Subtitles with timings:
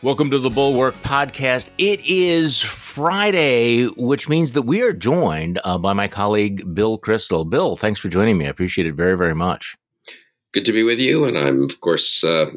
[0.00, 1.70] Welcome to the Bulwark Podcast.
[1.76, 7.50] It is Friday, which means that we are joined uh, by my colleague Bill Kristol.
[7.50, 8.46] Bill, thanks for joining me.
[8.46, 9.76] I appreciate it very, very much
[10.52, 11.24] good to be with you.
[11.24, 12.50] And I'm, of course, uh,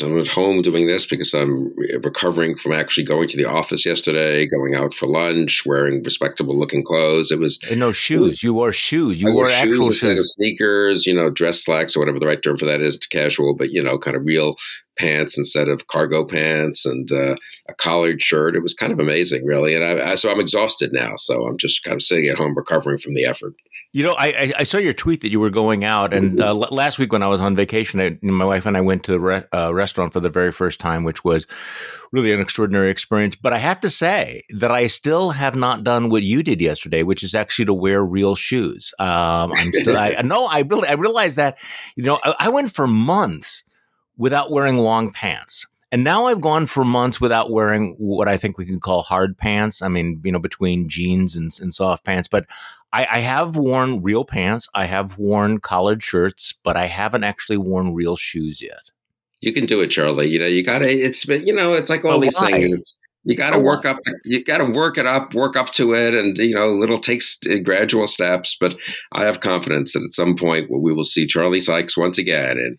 [0.00, 4.46] I'm at home doing this because I'm recovering from actually going to the office yesterday,
[4.46, 7.30] going out for lunch, wearing respectable looking clothes.
[7.30, 8.42] It was and no shoes.
[8.42, 9.20] You wore shoes.
[9.20, 10.20] You wore, wore shoes actual instead shoes.
[10.20, 11.06] of sneakers.
[11.06, 13.82] You know, dress slacks or whatever the right term for that is, casual, but you
[13.82, 14.54] know, kind of real
[14.98, 17.34] pants instead of cargo pants and uh,
[17.68, 18.54] a collared shirt.
[18.54, 19.74] It was kind of amazing, really.
[19.74, 21.14] And I, I, so I'm exhausted now.
[21.16, 23.54] So I'm just kind of sitting at home recovering from the effort.
[23.94, 26.98] You know, I, I saw your tweet that you were going out, and uh, last
[26.98, 29.44] week when I was on vacation, I, my wife and I went to the re-
[29.54, 31.46] uh, restaurant for the very first time, which was
[32.10, 33.36] really an extraordinary experience.
[33.36, 37.02] But I have to say that I still have not done what you did yesterday,
[37.02, 38.94] which is actually to wear real shoes.
[38.98, 41.58] Um, I'm still, I no, I really, I realized that.
[41.94, 43.64] You know, I, I went for months
[44.16, 45.66] without wearing long pants.
[45.90, 49.36] And now I've gone for months without wearing what I think we can call hard
[49.36, 49.82] pants.
[49.82, 52.28] I mean, you know, between jeans and, and soft pants.
[52.28, 52.46] But
[52.92, 54.68] I, I, have worn real pants.
[54.74, 58.90] I have worn collared shirts, but I haven't actually worn real shoes yet.
[59.40, 60.28] You can do it, Charlie.
[60.28, 60.88] You know, you gotta.
[60.88, 62.52] It's been, you know, it's like all these why?
[62.52, 62.72] things.
[62.72, 63.98] It's, you got to work up.
[64.24, 67.38] You got to work it up, work up to it, and you know, little takes
[67.48, 68.56] uh, gradual steps.
[68.58, 68.76] But
[69.12, 72.78] I have confidence that at some point we will see Charlie Sykes once again in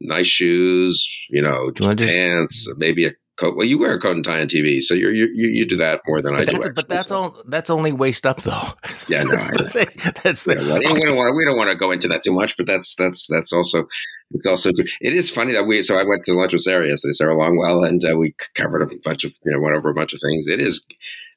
[0.00, 3.56] nice shoes, you know, pants, just, maybe a coat.
[3.56, 6.02] Well, you wear a coat and tie on TV, so you you you do that
[6.06, 6.56] more than I do.
[6.56, 7.16] Actually, but that's so.
[7.16, 7.42] all.
[7.46, 8.60] That's only waist up, though.
[9.08, 10.14] Yeah, no, that's, the thing.
[10.22, 10.54] that's the.
[10.54, 11.36] Yeah, we don't want to.
[11.36, 13.86] We don't want to go into that too much, but that's that's that's also.
[14.32, 14.70] It's also.
[14.70, 15.82] It is funny that we.
[15.82, 18.96] So I went to lunch with Sarah yesterday, Sarah Longwell, and uh, we covered a
[19.02, 20.46] bunch of you know went over a bunch of things.
[20.46, 20.86] It is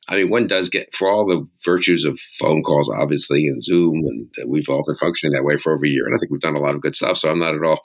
[0.10, 4.04] I mean, one does get for all the virtues of phone calls, obviously, and Zoom,
[4.06, 6.06] and we've all been functioning that way for over a year.
[6.06, 7.18] And I think we've done a lot of good stuff.
[7.18, 7.82] So I'm not at all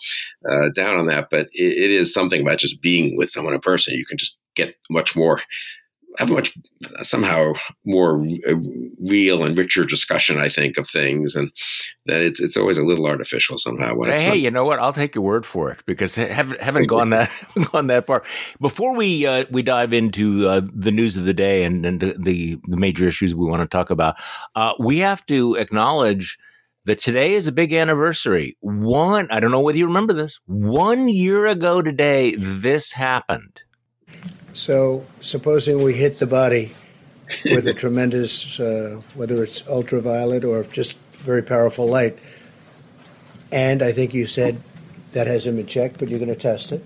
[0.48, 1.28] uh, down on that.
[1.30, 3.94] But it, it is something about just being with someone in person.
[3.94, 5.40] You can just get much more
[6.18, 6.58] have a much
[7.02, 7.52] somehow
[7.84, 8.20] more
[9.00, 11.50] real and richer discussion, I think, of things, and
[12.06, 13.94] that it's it's always a little artificial somehow.
[13.94, 14.80] When hey, you know what?
[14.80, 17.30] I'll take your word for it because haven't haven't gone that
[17.72, 18.24] gone that far.
[18.60, 22.16] Before we uh, we dive into uh, the news of the day and, and the,
[22.18, 24.16] the, the major issues we want to talk about,
[24.56, 26.36] uh, we have to acknowledge
[26.84, 28.56] that today is a big anniversary.
[28.60, 30.40] One, I don't know whether you remember this.
[30.46, 33.62] One year ago today, this happened.
[34.58, 36.72] So, supposing we hit the body
[37.44, 42.18] with a tremendous, uh, whether it's ultraviolet or just very powerful light,
[43.52, 44.60] and I think you said
[45.12, 46.84] that hasn't been checked, but you're going to test it.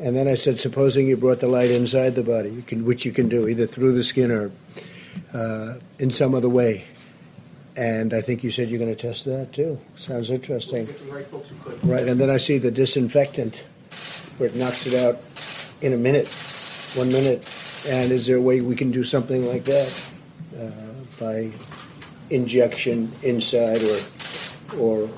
[0.00, 3.04] And then I said, supposing you brought the light inside the body, you can, which
[3.04, 4.50] you can do either through the skin or
[5.32, 6.84] uh, in some other way.
[7.76, 9.78] And I think you said you're going to test that too.
[9.94, 10.92] Sounds interesting.
[11.84, 13.62] Right, and then I see the disinfectant,
[14.38, 15.20] where it knocks it out
[15.80, 16.26] in a minute
[16.96, 17.42] one minute.
[17.88, 20.12] And is there a way we can do something like that
[20.58, 20.70] uh,
[21.20, 21.50] by
[22.30, 23.98] injection inside or
[24.78, 25.08] or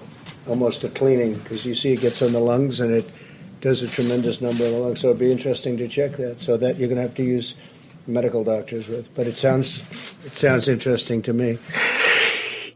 [0.48, 1.34] almost a cleaning?
[1.34, 3.08] Because you see, it gets on the lungs and it
[3.60, 5.00] does a tremendous number of the lungs.
[5.00, 6.40] So it'd be interesting to check that.
[6.40, 7.54] So that you're going to have to use
[8.06, 9.14] medical doctors with.
[9.14, 9.82] But it sounds
[10.24, 11.58] it sounds interesting to me.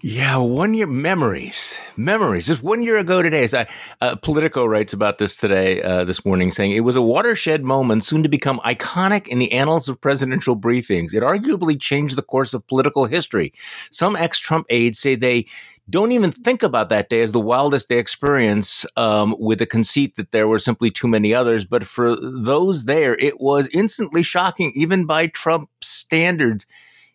[0.02, 2.46] Yeah, one year memories, memories.
[2.46, 3.66] Just one year ago today, as I,
[4.00, 8.02] uh, Politico writes about this today, uh, this morning, saying it was a watershed moment,
[8.02, 11.12] soon to become iconic in the annals of presidential briefings.
[11.12, 13.52] It arguably changed the course of political history.
[13.90, 15.44] Some ex-Trump aides say they
[15.90, 20.14] don't even think about that day as the wildest they experience, um, with the conceit
[20.14, 21.66] that there were simply too many others.
[21.66, 26.64] But for those there, it was instantly shocking, even by Trump standards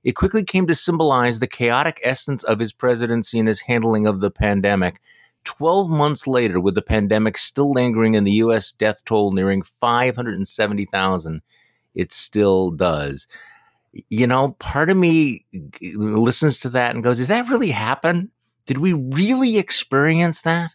[0.05, 4.19] it quickly came to symbolize the chaotic essence of his presidency and his handling of
[4.19, 5.01] the pandemic.
[5.45, 8.71] 12 months later, with the pandemic still lingering and the U.S.
[8.71, 11.41] death toll nearing 570,000,
[11.95, 13.27] it still does.
[14.09, 15.41] You know, part of me
[15.95, 18.29] listens to that and goes, Did that really happen?
[18.67, 20.71] Did we really experience that?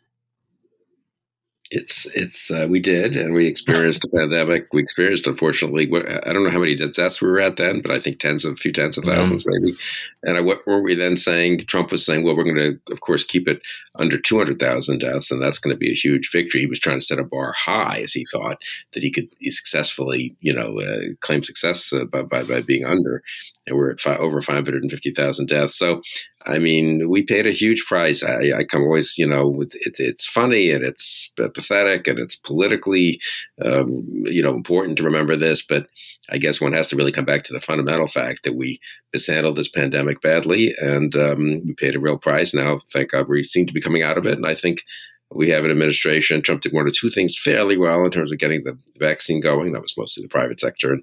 [1.71, 4.73] It's it's uh, we did and we experienced a pandemic.
[4.73, 7.99] We experienced unfortunately i don't know how many deaths we were at then but i
[7.99, 9.65] think tens of a few tens of 1000s mm-hmm.
[9.65, 9.79] maybe.
[10.23, 11.67] And I, what were we then saying?
[11.67, 13.63] Trump was saying well we're going to of course keep it
[13.97, 16.61] under 200000 deaths and that's going to be a huge victory.
[16.61, 18.59] He was trying to set a bar high as he thought
[18.93, 23.23] that he could successfully you know uh, claim success uh, by, by, by being under
[23.67, 26.01] and we're at over 550000 deaths so
[26.47, 28.23] I mean, we paid a huge price.
[28.25, 33.21] I, I come always, you know, it's it's funny and it's pathetic and it's politically,
[33.65, 35.63] um, you know, important to remember this.
[35.63, 35.87] But
[36.31, 38.81] I guess one has to really come back to the fundamental fact that we
[39.13, 42.55] mishandled this pandemic badly and um, we paid a real price.
[42.55, 44.39] Now, thank God, we seem to be coming out of it.
[44.39, 44.83] And I think
[45.33, 46.43] we have an administration.
[46.43, 49.73] Trump did one or two things fairly well in terms of getting the vaccine going.
[49.73, 51.03] That was mostly the private sector and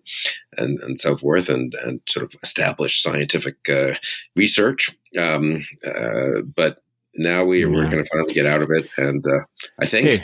[0.57, 3.93] and, and so forth, and and sort of established scientific uh,
[4.35, 4.89] research.
[5.17, 6.83] Um, uh, but
[7.15, 7.67] now we, yeah.
[7.67, 9.45] we're going to finally get out of it, and uh,
[9.79, 10.07] I think.
[10.07, 10.23] Hey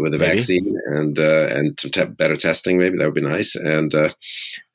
[0.00, 0.34] with a maybe.
[0.34, 4.10] vaccine and uh, and some te- better testing, maybe that would be nice, and uh,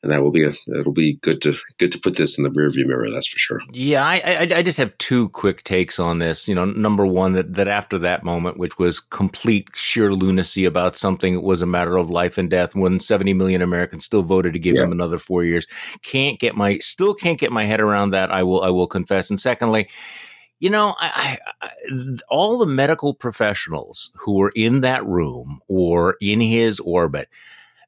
[0.01, 2.49] and that will be a, it'll be good to good to put this in the
[2.49, 3.09] rearview mirror.
[3.09, 3.59] That's for sure.
[3.71, 6.47] Yeah, I, I, I just have two quick takes on this.
[6.47, 10.95] You know, number one that that after that moment, which was complete sheer lunacy about
[10.95, 14.53] something that was a matter of life and death, when seventy million Americans still voted
[14.53, 14.83] to give yeah.
[14.83, 15.67] him another four years,
[16.01, 18.31] can't get my still can't get my head around that.
[18.31, 19.29] I will I will confess.
[19.29, 19.89] And secondly
[20.59, 21.69] you know, I, I,
[22.29, 27.29] all the medical professionals who were in that room or in his orbit,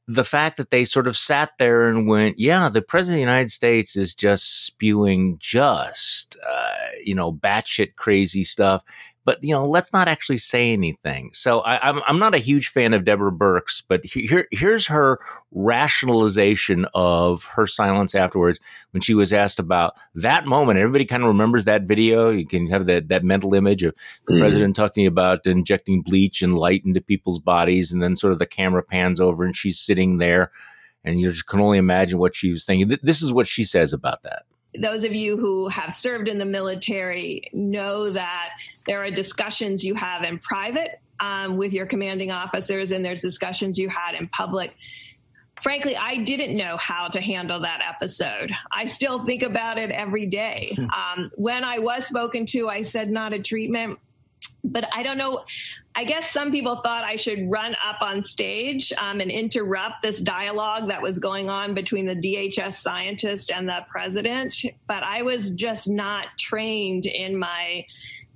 [0.07, 3.31] the fact that they sort of sat there and went, yeah, the president of the
[3.31, 8.83] United States is just spewing just, uh, you know, batshit crazy stuff
[9.25, 11.29] but you know, let's not actually say anything.
[11.33, 14.87] So I, am I'm, I'm not a huge fan of Deborah Birx, but here here's
[14.87, 15.19] her
[15.51, 18.59] rationalization of her silence afterwards
[18.91, 20.79] when she was asked about that moment.
[20.79, 22.29] Everybody kind of remembers that video.
[22.29, 23.93] You can have that that mental image of
[24.27, 24.39] the mm.
[24.39, 28.45] president talking about injecting bleach and light into people's bodies, and then sort of the
[28.45, 30.51] camera pans over and she's sitting there,
[31.03, 32.97] and you just can only imagine what she was thinking.
[33.03, 34.43] This is what she says about that
[34.77, 38.49] those of you who have served in the military know that
[38.87, 43.77] there are discussions you have in private um, with your commanding officers, and there's discussions
[43.77, 44.75] you had in public.
[45.61, 48.51] Frankly, I didn't know how to handle that episode.
[48.71, 50.73] I still think about it every day.
[50.75, 50.85] Hmm.
[50.85, 53.99] Um, when I was spoken to, I said not a treatment
[54.63, 55.43] but I don't know.
[55.95, 60.21] I guess some people thought I should run up on stage um, and interrupt this
[60.21, 64.55] dialogue that was going on between the DHS scientist and the president.
[64.87, 67.85] But I was just not trained in my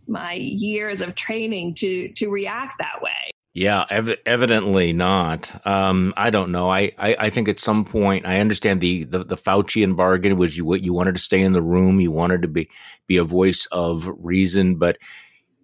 [0.07, 3.31] my years of training to to react that way.
[3.55, 5.65] Yeah, ev- evidently not.
[5.65, 6.69] Um, I don't know.
[6.69, 10.57] I, I, I, think at some point I understand the, the, the Faucian bargain was
[10.57, 12.69] you you wanted to stay in the room, you wanted to be
[13.07, 14.97] be a voice of reason, but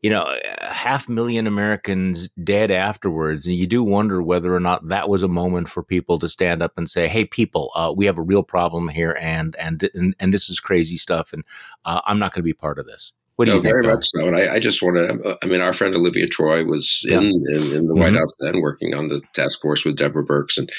[0.01, 3.45] you know, half million Americans dead afterwards.
[3.45, 6.63] And you do wonder whether or not that was a moment for people to stand
[6.63, 10.15] up and say, Hey, people, uh, we have a real problem here and, and, and,
[10.19, 11.33] and this is crazy stuff.
[11.33, 11.44] And
[11.86, 13.13] uh, I'm not going to be part of this.
[13.36, 13.74] What do no, you think?
[13.74, 14.27] Very much so.
[14.27, 17.18] And I, I just want to, I mean, our friend Olivia Troy was yeah.
[17.18, 18.18] in, in, in, the White mm-hmm.
[18.18, 20.69] House then working on the task force with Deborah Birx and,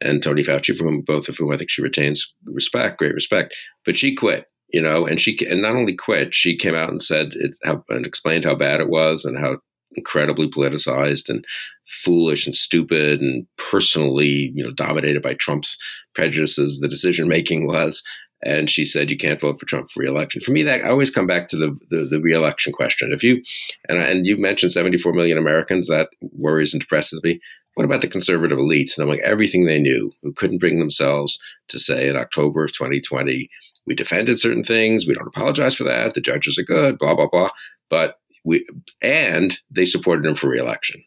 [0.00, 3.54] and Tony Fauci, from both of whom I think she retains respect, great respect.
[3.84, 7.00] But she quit you know, and she and not only quit, she came out and
[7.00, 9.58] said it how, and explained how bad it was and how
[9.94, 11.44] incredibly politicized and
[11.86, 15.78] foolish and stupid and personally, you know, dominated by Trump's
[16.14, 18.02] prejudices the decision making was.
[18.42, 21.10] And she said, "You can't vote for Trump for reelection." For me, that I always
[21.10, 23.12] come back to the the, the reelection question.
[23.12, 23.42] If you
[23.88, 27.40] and and you mentioned 74 million Americans, that worries and depresses me.
[27.74, 31.38] What about the conservative elites, knowing everything they knew, who couldn't bring themselves
[31.68, 33.50] to say in October of 2020,
[33.86, 35.06] we defended certain things.
[35.06, 36.14] We don't apologize for that.
[36.14, 37.50] The judges are good, blah, blah, blah.
[37.88, 38.66] But we,
[39.02, 41.02] and they supported him for reelection.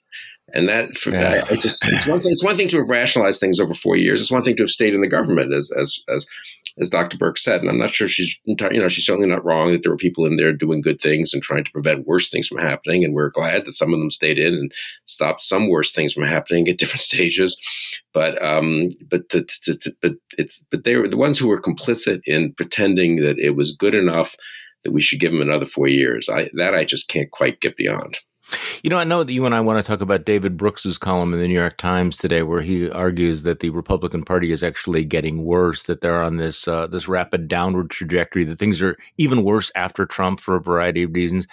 [0.54, 1.46] And that, for, yeah.
[1.50, 3.96] I, I, just, it's one, thing, it's one thing to have rationalized things over four
[3.96, 4.22] years.
[4.22, 6.25] It's one thing to have stayed in the government, as, as, as,
[6.80, 7.18] as Dr.
[7.18, 7.62] Birx said.
[7.62, 10.25] And I'm not sure she's, you know, she's certainly not wrong that there were people
[10.25, 13.04] in there doing good things and trying to prevent worse things from happening.
[13.04, 14.72] And we're glad that some of them stayed in and
[15.06, 17.60] stopped some worse things from happening at different stages.
[18.13, 21.62] But, um, but, to, to, to, but it's, but they were the ones who were
[21.62, 24.36] complicit in pretending that it was good enough
[24.84, 26.29] that we should give them another four years.
[26.29, 28.20] I, that I just can't quite get beyond.
[28.84, 31.34] You know, I know that you and I want to talk about David Brooks's column
[31.34, 35.06] in the New York Times today, where he argues that the Republican Party is actually
[35.06, 39.44] getting worse, that they're on this uh, this rapid downward trajectory, that things are even
[39.44, 41.48] worse after Trump for a variety of reasons.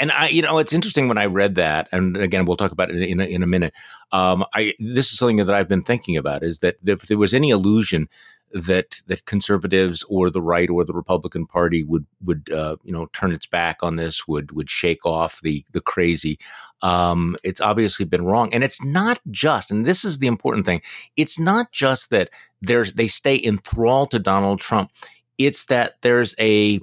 [0.00, 2.90] And I, you know, it's interesting when I read that, and again, we'll talk about
[2.90, 3.74] it in a, in a minute.
[4.12, 7.34] Um, I this is something that I've been thinking about: is that if there was
[7.34, 8.08] any illusion
[8.52, 13.06] that that conservatives or the right or the Republican Party would would uh, you know
[13.12, 16.38] turn its back on this, would would shake off the the crazy.
[16.82, 19.70] Um, it's obviously been wrong, and it's not just.
[19.70, 20.82] And this is the important thing:
[21.16, 22.30] it's not just that
[22.62, 24.90] there's they stay enthralled to Donald Trump.
[25.36, 26.80] It's that there's a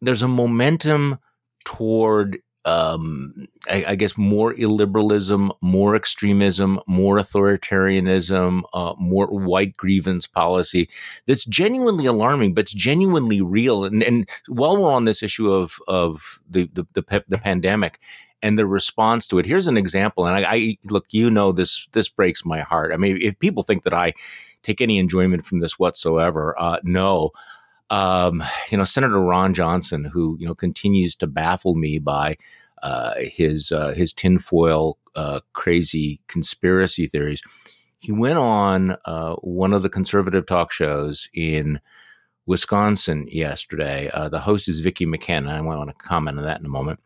[0.00, 1.18] there's a momentum
[1.64, 2.38] toward
[2.68, 10.90] um, I, I, guess more illiberalism, more extremism, more authoritarianism, uh, more white grievance policy
[11.26, 13.84] that's genuinely alarming, but it's genuinely real.
[13.84, 18.00] And, and while we're on this issue of of the the, the, the pandemic
[18.42, 20.26] and the response to it, here's an example.
[20.26, 22.92] And I, I look, you know, this this breaks my heart.
[22.92, 24.12] I mean, if people think that I
[24.62, 27.30] take any enjoyment from this whatsoever, uh, no
[27.90, 32.36] um, you know, Senator Ron Johnson, who you know continues to baffle me by
[32.82, 37.42] uh, his uh, his tinfoil uh, crazy conspiracy theories.
[37.98, 41.80] He went on uh, one of the conservative talk shows in
[42.46, 44.10] Wisconsin yesterday.
[44.12, 45.52] Uh, the host is Vicki McKenna.
[45.52, 47.00] I want to comment on that in a moment.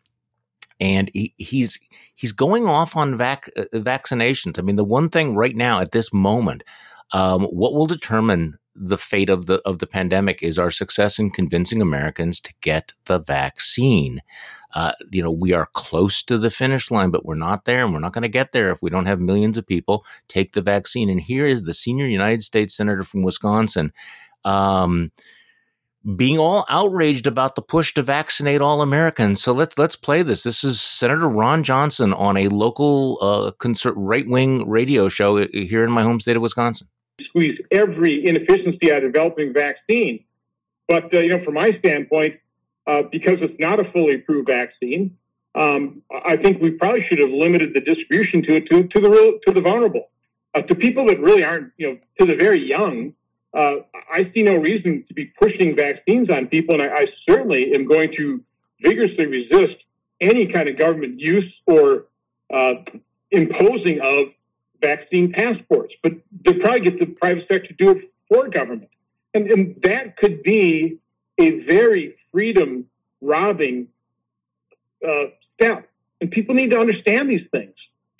[0.79, 1.79] And he, he's
[2.13, 4.59] he's going off on vac- uh, vaccinations.
[4.59, 6.63] I mean, the one thing right now at this moment,
[7.11, 11.29] um, what will determine the fate of the of the pandemic is our success in
[11.29, 14.19] convincing Americans to get the vaccine.
[14.73, 17.93] Uh, you know, we are close to the finish line, but we're not there, and
[17.93, 20.63] we're not going to get there if we don't have millions of people take the
[20.63, 21.09] vaccine.
[21.09, 23.93] And here is the senior United States senator from Wisconsin.
[24.43, 25.11] Um,
[26.17, 29.41] being all outraged about the push to vaccinate all Americans.
[29.41, 30.43] So let's let's play this.
[30.43, 35.47] This is Senator Ron Johnson on a local uh, concert right wing radio show uh,
[35.53, 36.87] here in my home state of Wisconsin
[37.21, 40.23] squeeze every inefficiency out of developing vaccine.
[40.87, 42.39] But uh, you know, from my standpoint,
[42.87, 45.17] uh, because it's not a fully approved vaccine,
[45.55, 49.09] um, I think we probably should have limited the distribution to it to, to the
[49.09, 50.09] real, to the vulnerable,
[50.53, 53.13] uh, to people that really aren't you know to the very young.
[53.53, 53.75] Uh,
[54.11, 57.85] I see no reason to be pushing vaccines on people, and I, I certainly am
[57.85, 58.43] going to
[58.81, 59.75] vigorously resist
[60.19, 62.05] any kind of government use or
[62.51, 62.75] uh,
[63.31, 64.27] imposing of
[64.83, 66.13] vaccine passports, but
[66.45, 68.89] they probably get the private sector to do it for government.
[69.33, 70.99] And, and that could be
[71.39, 72.85] a very freedom
[73.21, 73.87] robbing
[75.07, 75.25] uh,
[75.55, 75.89] step.
[76.21, 77.73] And people need to understand these things.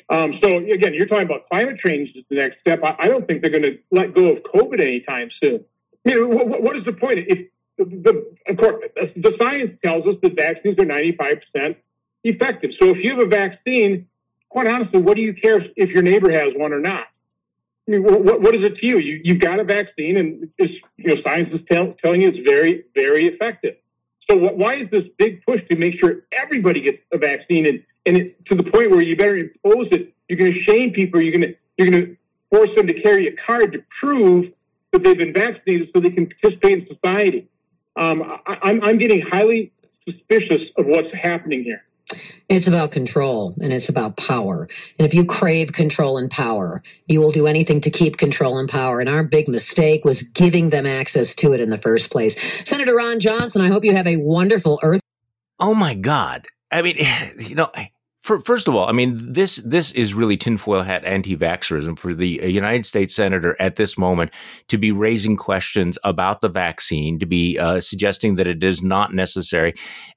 [0.09, 2.81] Um, so again, you're talking about climate change is the next step.
[2.83, 5.63] I, I don't think they're going to let go of COVID anytime soon.
[6.05, 7.19] I mean, what, what is the point?
[7.19, 11.75] If the, the, of course, the science tells us that vaccines are 95%
[12.23, 12.71] effective.
[12.79, 14.07] So if you have a vaccine
[14.53, 17.07] quite honestly, what do you care if your neighbor has one or not?
[17.87, 18.99] I mean, what, what is it to you?
[18.99, 19.19] you?
[19.23, 20.79] You've got a vaccine, and you
[21.15, 23.75] know, science is tell, telling you it's very, very effective.
[24.29, 27.83] So, what, why is this big push to make sure everybody gets a vaccine, and
[28.05, 30.13] and it, to the point where you better impose it?
[30.29, 31.19] You're going to shame people.
[31.19, 32.17] You're going to you're going to
[32.51, 34.53] force them to carry a card to prove
[34.91, 37.47] that they've been vaccinated, so they can participate in society.
[37.95, 39.71] Um, I, I'm, I'm getting highly
[40.07, 41.83] suspicious of what's happening here.
[42.49, 44.67] It's about control and it's about power.
[44.99, 48.69] And if you crave control and power, you will do anything to keep control and
[48.69, 48.99] power.
[48.99, 52.35] And our big mistake was giving them access to it in the first place.
[52.65, 55.01] Senator Ron Johnson, I hope you have a wonderful Earth.
[55.59, 56.45] Oh my God.
[56.71, 56.97] I mean,
[57.39, 57.71] you know,
[58.23, 62.39] for, first of all, I mean this this is really tinfoil hat anti-vaxxerism for the
[62.43, 64.31] United States senator at this moment
[64.69, 69.13] to be raising questions about the vaccine, to be uh, suggesting that it is not
[69.13, 69.73] necessary,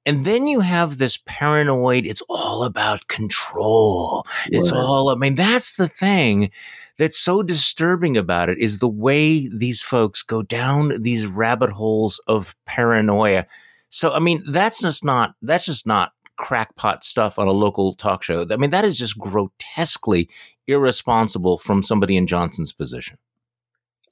[0.07, 2.07] and then you have this paranoid.
[2.07, 4.25] It's all about control.
[4.47, 5.11] It's all.
[5.11, 6.51] I mean, that's the thing
[6.99, 12.21] that's so disturbing about it is the way these folks go down these rabbit holes
[12.27, 13.47] of paranoia.
[13.91, 18.23] So, I mean, that's just not that's just not crackpot stuff on a local talk
[18.23, 18.47] show.
[18.51, 20.29] I mean, that is just grotesquely
[20.67, 23.19] irresponsible from somebody in Johnson's position.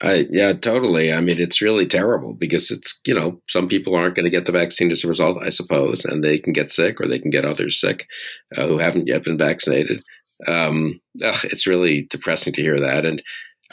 [0.02, 1.12] I, yeah, totally.
[1.12, 4.44] I mean, it's really terrible because it's, you know, some people aren't going to get
[4.44, 7.30] the vaccine as a result, I suppose, and they can get sick or they can
[7.30, 8.06] get others sick
[8.56, 10.02] uh, who haven't yet been vaccinated.
[10.48, 13.06] Um, ugh, it's really depressing to hear that.
[13.06, 13.22] And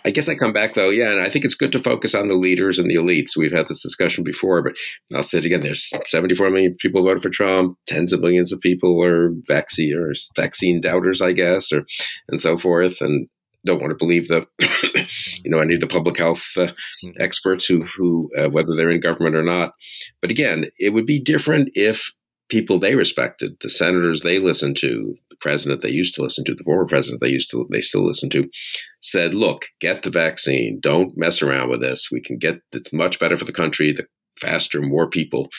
[0.04, 2.28] I guess I come back though, yeah, and I think it's good to focus on
[2.28, 3.38] the leaders and the elites.
[3.38, 4.74] We've had this discussion before, but
[5.16, 8.60] I'll say it again: there's 74 million people voted for Trump, tens of millions of
[8.62, 11.86] people are vaccine or vaccine doubters, I guess, or
[12.30, 13.28] and so forth, and
[13.66, 14.48] don't want to believe the,
[15.44, 17.10] you know, any of the public health uh, hmm.
[17.20, 19.74] experts who who uh, whether they're in government or not.
[20.22, 22.12] But again, it would be different if
[22.52, 26.54] people they respected, the senators they listened to, the president they used to listen to,
[26.54, 28.48] the former president they used to they still listen to,
[29.02, 30.80] said, "Look, get the vaccine.
[30.82, 32.10] Don't mess around with this.
[32.12, 33.94] We can get it's much better for the country.
[33.94, 34.06] The
[34.40, 35.50] faster more people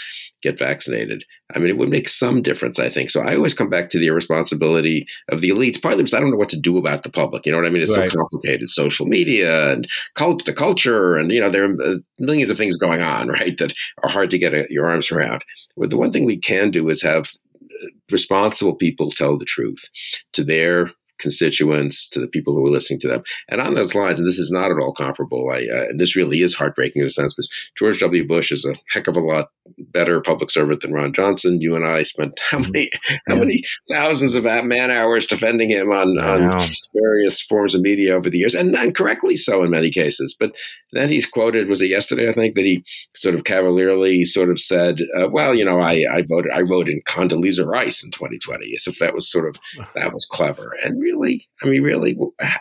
[0.43, 1.25] get vaccinated.
[1.55, 3.11] I mean, it would make some difference, I think.
[3.11, 6.31] So I always come back to the irresponsibility of the elites, partly because I don't
[6.31, 7.47] know what to do about the public.
[7.47, 7.83] You know what I mean?
[7.83, 8.11] It's right.
[8.11, 8.69] so complicated.
[8.69, 13.03] Social media and cult, the culture, and, you know, there are millions of things going
[13.03, 15.45] on, right, that are hard to get a, your arms around.
[15.77, 17.31] But the one thing we can do is have
[17.65, 19.89] uh, responsible people tell the truth
[20.33, 20.91] to their
[21.23, 23.23] constituents, to the people who are listening to them.
[23.49, 26.17] And on those lines, and this is not at all comparable, I, uh, and this
[26.17, 28.27] really is heartbreaking in a sense, because George W.
[28.27, 29.49] Bush is a heck of a lot
[29.79, 31.61] better public servant than Ron Johnson.
[31.61, 32.73] You and I spent how mm-hmm.
[32.73, 32.91] many
[33.27, 36.61] how many thousands of man hours defending him on, on
[36.95, 40.37] various forms of media over the years, and, and correctly so in many cases.
[40.39, 40.55] But
[40.93, 42.85] then he's quoted, was it yesterday, I think, that he
[43.15, 46.95] sort of cavalierly sort of said, uh, well, you know, I, I voted, I voted
[46.95, 49.59] in Condoleezza Rice in 2020, as if that was sort of,
[49.95, 50.75] that was clever.
[50.85, 52.17] And really, I mean, really,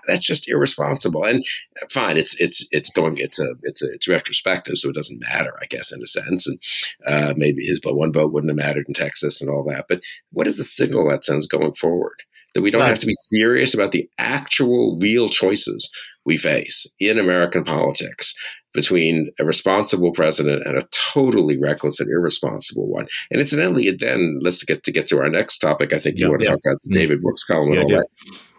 [0.07, 1.25] that's just irresponsible.
[1.25, 1.45] And
[1.89, 5.53] fine, it's, it's, it's going, it's a, it's a, it's retrospective, so it doesn't matter,
[5.61, 6.47] I guess, in a sense.
[6.47, 6.59] And
[7.05, 9.85] Uh, maybe his one vote wouldn't have mattered in Texas and all that.
[9.89, 12.23] But what is the signal that sends going forward?
[12.53, 15.89] That we don't have to be serious about the actual real choices
[16.25, 18.34] we face in American politics
[18.74, 23.08] between a responsible president and a totally reckless and irresponsible one.
[23.30, 25.94] And incidentally, it then let's get to get to our next topic.
[25.94, 26.51] I think you want to yeah.
[26.51, 27.00] talk about the mm-hmm.
[27.00, 28.08] David Brooks column and all that.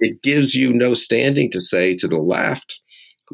[0.00, 2.81] It gives you no standing to say to the left,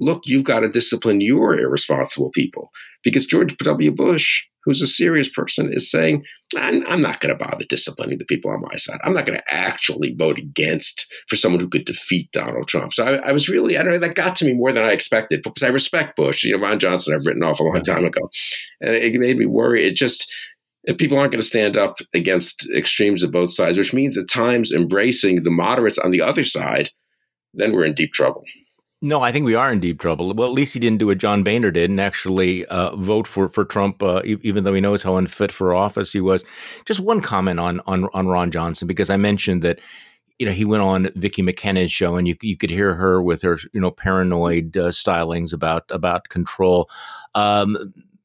[0.00, 2.70] look, you've got to discipline your irresponsible people.
[3.04, 3.92] Because George W.
[3.92, 6.22] Bush who's a serious person, is saying,
[6.54, 8.98] I'm, not going to bother disciplining the people on my side.
[9.02, 12.92] I'm not going to actually vote against for someone who could defeat Donald Trump.
[12.92, 14.92] So I, I, was really, I don't know, that got to me more than I
[14.92, 16.44] expected because I respect Bush.
[16.44, 18.28] You know, Ron Johnson, I've written off a long time ago.
[18.82, 19.88] And it made me worry.
[19.88, 20.30] It just,
[20.84, 24.28] if people aren't going to stand up against extremes of both sides, which means at
[24.28, 26.90] times embracing the moderates on the other side,
[27.54, 28.42] then we're in deep trouble.
[29.00, 30.34] No, I think we are in deep trouble.
[30.34, 33.48] Well, at least he didn't do what John Boehner did and actually uh, vote for
[33.48, 36.44] for Trump, uh, even though he knows how unfit for office he was.
[36.84, 39.78] Just one comment on on on Ron Johnson because I mentioned that
[40.40, 43.40] you know he went on Vicki McKenna's show and you you could hear her with
[43.42, 46.90] her you know paranoid uh, stylings about about control.
[47.36, 47.76] Um,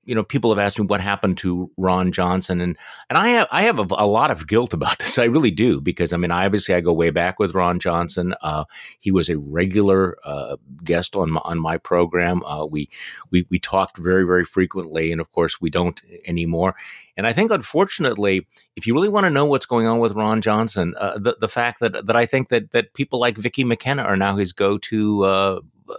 [0.06, 2.78] you know, people have asked me what happened to Ron Johnson, and
[3.10, 5.18] and I have I have a, a, lot of guilt about this.
[5.18, 8.34] I really do because I mean, I obviously I go way back with Ron Johnson.
[8.42, 8.66] Uh,
[9.00, 12.44] he was a regular uh, guest on my, on my program.
[12.44, 12.90] Uh, we
[13.32, 16.76] we we talked very very frequently, and of course we don't anymore.
[17.16, 20.42] And I think, unfortunately, if you really want to know what's going on with Ron
[20.42, 24.04] Johnson, uh, the the fact that that I think that that people like Vicki McKenna
[24.04, 25.94] are now his go to uh, uh,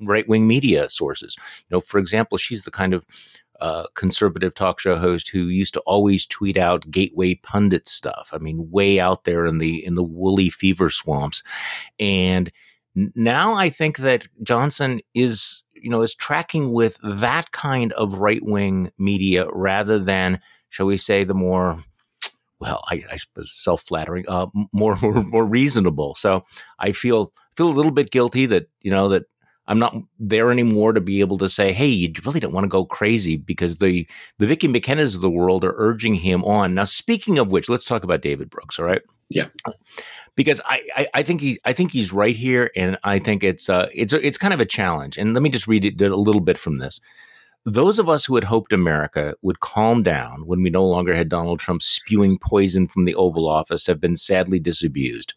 [0.00, 1.36] right wing media sources.
[1.38, 3.06] You know, for example, she's the kind of
[3.60, 8.30] uh, conservative talk show host who used to always tweet out gateway pundit stuff.
[8.32, 11.42] I mean, way out there in the in the woolly fever swamps,
[11.98, 12.50] and
[12.94, 18.42] now I think that Johnson is you know is tracking with that kind of right
[18.42, 21.78] wing media rather than shall we say the more
[22.58, 26.14] well, I, I suppose self flattering, uh, more, more more reasonable.
[26.14, 26.44] So
[26.78, 29.24] I feel feel a little bit guilty that you know that
[29.68, 32.68] I'm not there anymore to be able to say, hey, you really don't want to
[32.68, 34.06] go crazy because the
[34.38, 36.74] the Vicki McKennas of the world are urging him on.
[36.74, 38.78] Now, speaking of which, let's talk about David Brooks.
[38.78, 39.02] All right.
[39.28, 39.48] Yeah.
[40.36, 43.68] Because I, I, I think he I think he's right here, and I think it's
[43.68, 45.18] uh it's it's kind of a challenge.
[45.18, 47.00] And let me just read it a little bit from this.
[47.68, 51.28] Those of us who had hoped America would calm down when we no longer had
[51.28, 55.34] Donald Trump spewing poison from the Oval Office have been sadly disabused.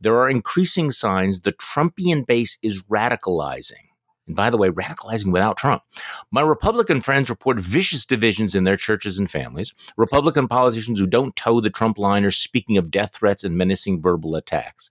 [0.00, 3.90] There are increasing signs the Trumpian base is radicalizing.
[4.26, 5.84] And by the way, radicalizing without Trump.
[6.32, 9.72] My Republican friends report vicious divisions in their churches and families.
[9.96, 14.02] Republican politicians who don't toe the Trump line are speaking of death threats and menacing
[14.02, 14.90] verbal attacks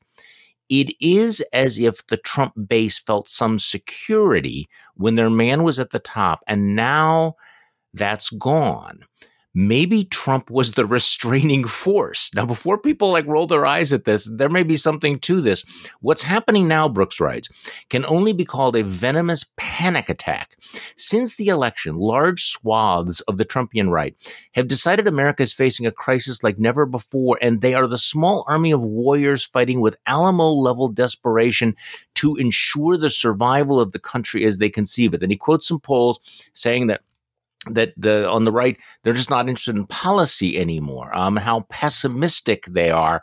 [0.70, 5.92] it is as if the Trump base felt some security when their man was at
[5.92, 7.36] the top, and now
[7.94, 9.04] that's gone
[9.58, 12.34] maybe Trump was the restraining force.
[12.36, 15.64] Now, before people like roll their eyes at this, there may be something to this.
[16.00, 17.50] What's happening now, Brooks writes,
[17.90, 20.58] can only be called a venomous panic attack.
[20.96, 24.16] Since the election, large swaths of the Trumpian right
[24.54, 28.46] have decided America is facing a crisis like never before, and they are the small
[28.48, 31.76] army of warriors fighting with Alamo level desperation
[32.16, 35.24] to ensure the survival of the country as they conceive it.
[35.24, 36.20] And he quotes some polls
[36.54, 37.02] saying that
[37.72, 41.16] that the on the right they're just not interested in policy anymore.
[41.16, 43.22] Um, how pessimistic they are.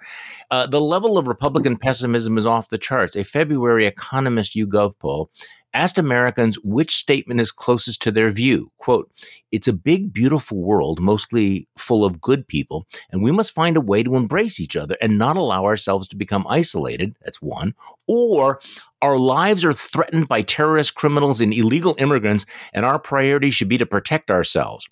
[0.50, 3.16] Uh, the level of Republican pessimism is off the charts.
[3.16, 5.30] A February Economist YouGov poll
[5.74, 8.70] asked Americans which statement is closest to their view.
[8.78, 9.10] Quote,
[9.52, 13.80] it's a big, beautiful world, mostly full of good people, and we must find a
[13.80, 17.16] way to embrace each other and not allow ourselves to become isolated.
[17.22, 17.74] That's one.
[18.06, 18.60] Or
[19.02, 23.78] our lives are threatened by terrorist criminals and illegal immigrants, and our priority should be
[23.78, 24.88] to protect ourselves.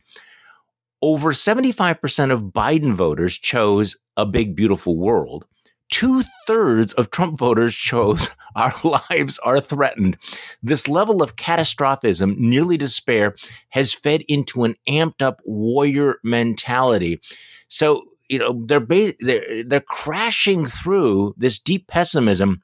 [1.00, 5.46] Over 75% of Biden voters chose a big, beautiful world
[5.92, 10.16] two thirds of Trump voters chose our lives are threatened.
[10.62, 13.36] This level of catastrophism, nearly despair,
[13.68, 17.20] has fed into an amped up warrior mentality.
[17.68, 22.62] So, you know, they're, ba- they're, they're crashing through this deep pessimism.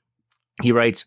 [0.62, 1.04] He writes,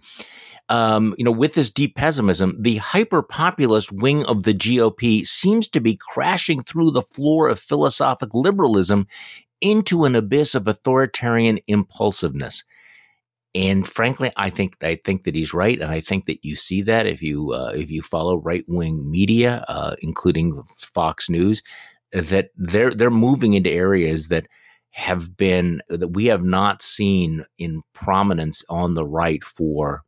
[0.70, 5.68] um, you know, with this deep pessimism, the hyper populist wing of the GOP seems
[5.70, 9.08] to be crashing through the floor of philosophic liberalism
[9.62, 12.64] into an abyss of authoritarian impulsiveness.
[13.54, 16.82] And frankly, I think I think that he's right, and I think that you see
[16.84, 21.62] that if you uh, if you follow right wing media, uh, including Fox News,
[22.14, 24.48] that they're they're moving into areas that
[24.92, 30.04] have been that we have not seen in prominence on the right for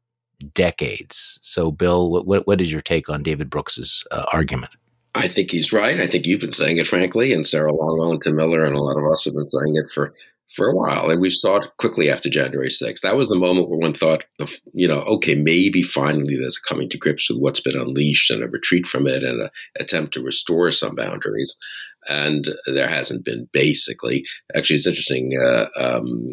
[0.53, 1.39] decades.
[1.41, 4.71] So, Bill, what what is your take on David Brooks's uh, argument?
[5.15, 5.99] I think he's right.
[5.99, 8.81] I think you've been saying it, frankly, and Sarah Longwell and Tim Miller and a
[8.81, 10.13] lot of us have been saying it for
[10.53, 13.01] for a while, and we saw it quickly after January 6th.
[13.01, 14.23] That was the moment where one thought,
[14.73, 18.43] you know, okay, maybe finally there's a coming to grips with what's been unleashed and
[18.43, 19.49] a retreat from it and an
[19.79, 21.57] attempt to restore some boundaries
[22.09, 24.25] and there hasn't been basically.
[24.55, 25.31] Actually, it's interesting.
[25.43, 26.23] Uh, um,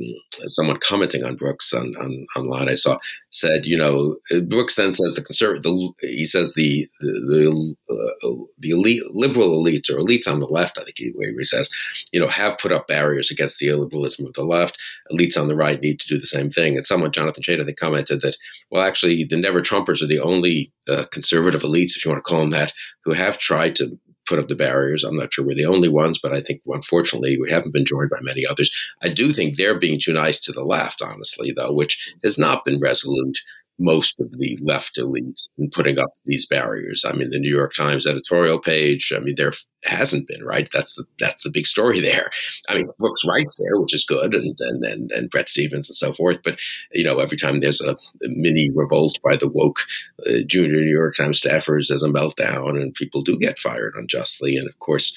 [0.47, 2.99] someone commenting on Brooks on, on, online, I saw
[3.31, 4.17] said, you know,
[4.49, 9.63] Brooks then says the conservative, the, he says the the the, uh, the elite, liberal
[9.63, 11.69] elites or elites on the left, I think he, he says,
[12.13, 14.79] you know, have put up barriers against the illiberalism of the left.
[15.13, 16.77] Elites on the right need to do the same thing.
[16.77, 18.37] And someone, Jonathan Chait, I think, commented that,
[18.71, 22.29] well, actually, the Never Trumpers are the only uh, conservative elites, if you want to
[22.29, 22.73] call them that,
[23.05, 23.99] who have tried to
[24.31, 25.05] put up the barriers.
[25.05, 28.11] I'm not sure we're the only ones, but I think unfortunately we haven't been joined
[28.11, 28.71] by many others.
[29.03, 32.65] I do think they're being too nice to the left, honestly, though, which has not
[32.65, 33.39] been resolute
[33.81, 37.05] most of the left elites in putting up these barriers.
[37.05, 39.13] I mean, the New York Times editorial page.
[39.17, 39.53] I mean, there
[39.85, 40.69] hasn't been right.
[40.73, 42.31] That's the that's the big story there.
[42.69, 45.97] I mean, Brooks writes there, which is good, and and and, and Bret Stephens and
[45.97, 46.43] so forth.
[46.43, 46.59] But
[46.93, 49.81] you know, every time there's a, mini revolt by the woke
[50.27, 54.57] uh, junior New York Times staffers, there's a meltdown, and people do get fired unjustly.
[54.57, 55.17] And of course,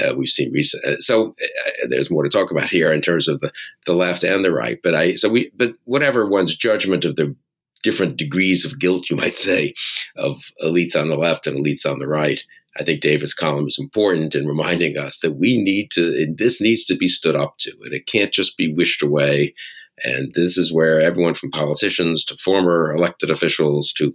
[0.00, 0.84] uh, we've seen recent.
[0.84, 3.52] Uh, so uh, there's more to talk about here in terms of the
[3.86, 4.78] the left and the right.
[4.82, 7.34] But I so we but whatever one's judgment of the
[7.84, 9.74] different degrees of guilt, you might say,
[10.16, 12.42] of elites on the left and elites on the right.
[12.76, 16.84] I think David's column is important in reminding us that we need to, this needs
[16.86, 19.54] to be stood up to, and it can't just be wished away.
[20.02, 24.12] And this is where everyone from politicians to former elected officials to,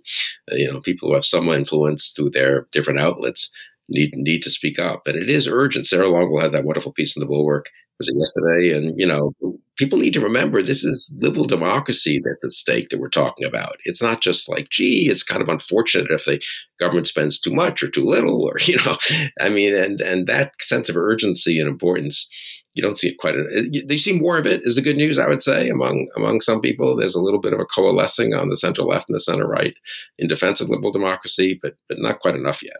[0.51, 3.49] uh, you know, people who have some influence through their different outlets
[3.87, 5.07] need need to speak up.
[5.07, 5.87] And it is urgent.
[5.87, 8.75] Sarah Longwell had that wonderful piece in the Bulwark was it yesterday?
[8.75, 9.33] And you know,
[9.79, 13.77] people need to remember this is liberal democracy that's at stake that we're talking about.
[13.85, 16.41] It's not just like, gee, it's kind of unfortunate if the
[16.79, 18.97] government spends too much or too little, or you know,
[19.39, 22.29] I mean, and and that sense of urgency and importance.
[22.75, 23.35] You don't see it quite.
[23.35, 26.41] Uh, they see more of it is the good news, I would say, among among
[26.41, 26.95] some people.
[26.95, 29.73] There's a little bit of a coalescing on the center left and the center right
[30.17, 32.77] in defense of liberal democracy, but but not quite enough yet.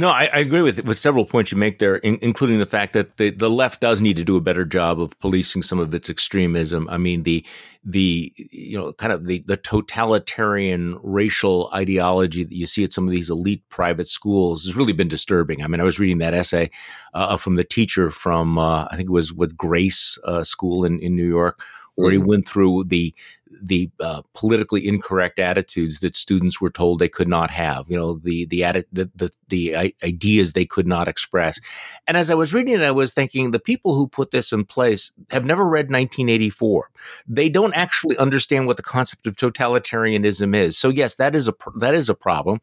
[0.00, 2.94] No, I, I, agree with with several points you make there, in, including the fact
[2.94, 5.92] that the, the left does need to do a better job of policing some of
[5.92, 6.88] its extremism.
[6.88, 7.44] I mean, the
[7.84, 13.06] the you know kind of the the totalitarian racial ideology that you see at some
[13.06, 15.62] of these elite private schools has really been disturbing.
[15.62, 16.70] I mean, I was reading that essay
[17.12, 20.98] uh, from the teacher from uh, I think it was with Grace uh, School in
[21.00, 21.62] in New York,
[21.96, 22.26] where he mm-hmm.
[22.26, 23.14] went through the
[23.62, 27.88] the uh, politically incorrect attitudes that students were told they could not have.
[27.88, 31.60] You know, the the the, the the ideas they could not express.
[32.06, 34.64] And as I was reading it, I was thinking the people who put this in
[34.64, 36.90] place have never read 1984.
[37.26, 40.78] They don't actually understand what the concept of totalitarianism is.
[40.78, 42.60] So yes, that is a that is a problem.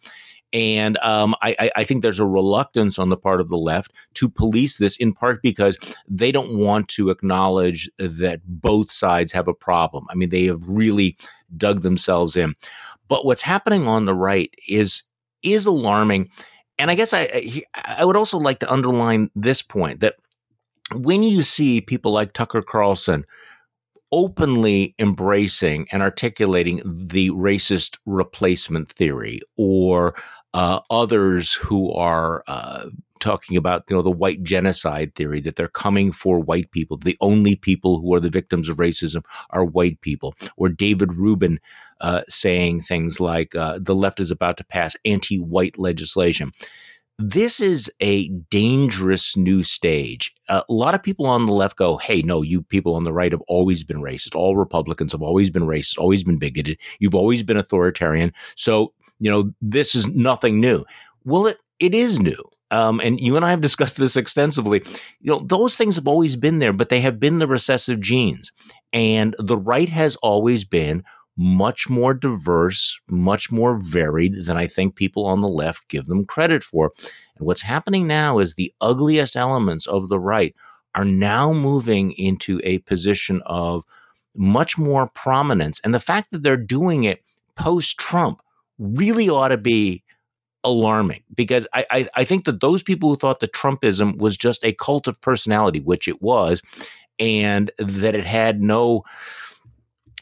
[0.58, 4.28] And um, I, I, think there's a reluctance on the part of the left to
[4.28, 9.54] police this, in part because they don't want to acknowledge that both sides have a
[9.54, 10.08] problem.
[10.10, 11.16] I mean, they have really
[11.56, 12.56] dug themselves in.
[13.08, 15.04] But what's happening on the right is
[15.44, 16.28] is alarming.
[16.80, 20.16] And I guess I I would also like to underline this point that
[20.96, 23.26] when you see people like Tucker Carlson
[24.12, 30.16] openly embracing and articulating the racist replacement theory or
[30.54, 32.86] uh, others who are uh,
[33.20, 37.18] talking about you know the white genocide theory that they're coming for white people the
[37.20, 41.60] only people who are the victims of racism are white people or david rubin
[42.02, 46.52] uh, saying things like uh, the left is about to pass anti-white legislation
[47.20, 50.36] this is a dangerous new stage.
[50.50, 53.32] a lot of people on the left go, Hey, no, you people on the right
[53.32, 54.36] have always been racist.
[54.36, 56.78] All Republicans have always been racist, always been bigoted.
[57.00, 58.34] You've always been authoritarian.
[58.56, 60.86] So you know, this is nothing new.
[61.26, 62.44] Well, it, it is new.
[62.70, 64.84] Um, and you and I have discussed this extensively.
[65.22, 68.52] You know, those things have always been there, but they have been the recessive genes.
[68.92, 71.04] And the right has always been
[71.38, 76.26] much more diverse, much more varied than I think people on the left give them
[76.26, 76.92] credit for.
[77.38, 80.56] And what's happening now is the ugliest elements of the right
[80.96, 83.86] are now moving into a position of
[84.36, 85.80] much more prominence.
[85.84, 87.24] And the fact that they're doing it
[87.56, 88.42] post Trump
[88.80, 90.04] really ought to be
[90.64, 94.64] alarming because I, I, I think that those people who thought that Trumpism was just
[94.64, 96.62] a cult of personality, which it was,
[97.20, 99.04] and that it had no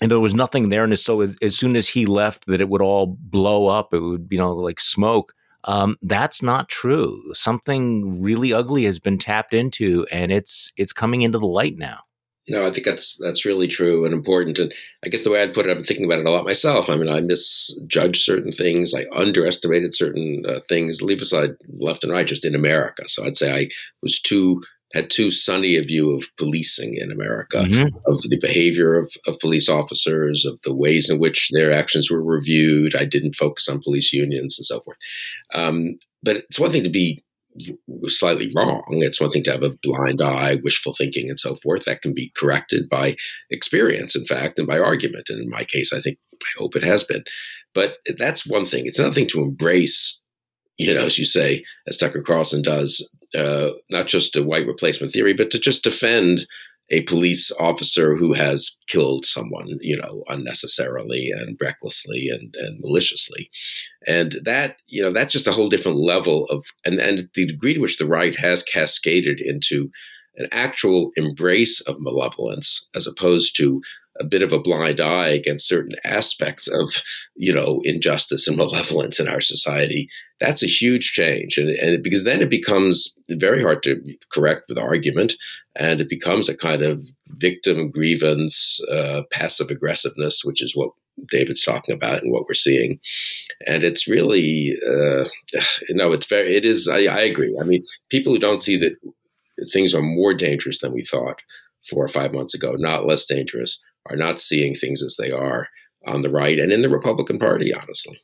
[0.02, 0.84] and there was nothing there.
[0.84, 3.94] And so as, as, soon as he left, that it would all blow up.
[3.94, 5.34] It would, you know, like smoke.
[5.64, 7.34] Um, that's not true.
[7.34, 12.02] Something really ugly has been tapped into, and it's it's coming into the light now.
[12.48, 14.60] No, I think that's that's really true and important.
[14.60, 14.72] And
[15.04, 16.90] I guess the way I'd put it, I'm thinking about it a lot myself.
[16.90, 18.94] I mean, I misjudged certain things.
[18.94, 21.02] I underestimated certain uh, things.
[21.02, 23.08] Leave aside left and right, just in America.
[23.08, 23.70] So I'd say I
[24.04, 24.62] was too
[24.94, 27.96] had too sunny a view of policing in America, mm-hmm.
[28.06, 32.24] of the behavior of, of police officers, of the ways in which their actions were
[32.24, 32.96] reviewed.
[32.96, 34.98] I didn't focus on police unions and so forth.
[35.54, 37.25] Um, but it's one thing to be
[38.08, 38.84] slightly wrong.
[38.90, 41.86] It's one thing to have a blind eye, wishful thinking, and so forth.
[41.86, 43.16] That can be corrected by
[43.50, 45.30] experience, in fact, and by argument.
[45.30, 47.24] And in my case, I think, I hope it has been.
[47.74, 48.86] But that's one thing.
[48.86, 50.22] It's another thing to embrace,
[50.78, 55.12] you know, as you say, as Tucker Carlson does, uh, not just a white replacement
[55.12, 56.46] theory, but to just defend
[56.92, 63.50] a police officer who has killed someone, you know, unnecessarily and recklessly and, and maliciously.
[64.08, 67.74] And that, you know, that's just a whole different level of, and, and the degree
[67.74, 69.90] to which the right has cascaded into
[70.38, 73.82] an actual embrace of malevolence as opposed to
[74.20, 77.02] a bit of a blind eye against certain aspects of
[77.36, 81.58] you know injustice and malevolence in our society that's a huge change.
[81.58, 84.02] And, and because then it becomes very hard to
[84.32, 85.34] correct with argument
[85.76, 90.92] and it becomes a kind of victim grievance uh, passive aggressiveness which is what
[91.32, 93.00] david's talking about and what we're seeing.
[93.66, 95.26] And it's really uh,
[95.92, 97.58] no it's very it is I, I agree.
[97.60, 98.96] I mean people who don't see that
[99.72, 101.40] things are more dangerous than we thought
[101.90, 105.70] four or five months ago not less dangerous are not seeing things as they are
[106.08, 108.22] on the right and in the Republican Party, honestly.